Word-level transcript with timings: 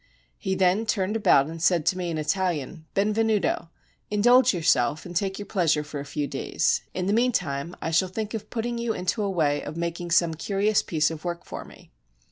He 0.39 0.55
then 0.55 0.87
turned 0.87 1.15
about 1.15 1.45
and 1.45 1.61
said 1.61 1.85
to 1.85 1.95
me 1.99 2.09
in 2.09 2.17
Italian: 2.17 2.87
"Benvenuto, 2.95 3.69
indulge 4.09 4.51
yourself 4.51 5.05
and 5.05 5.15
take 5.15 5.37
your 5.37 5.45
pleasure 5.45 5.83
for 5.83 5.99
a 5.99 6.05
few 6.05 6.25
days; 6.25 6.81
in 6.95 7.05
the 7.05 7.13
mean 7.13 7.31
time 7.31 7.75
I 7.83 7.91
shall 7.91 8.09
think 8.09 8.33
of 8.33 8.49
putting 8.49 8.79
you 8.79 8.93
into 8.93 9.21
a 9.21 9.29
way 9.29 9.61
of 9.61 9.77
making 9.77 10.09
some 10.09 10.33
curious 10.33 10.81
piece 10.81 11.11
of 11.11 11.23
work 11.23 11.45
for 11.45 11.65
me." 11.65 11.91